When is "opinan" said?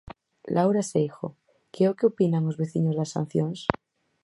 2.11-2.47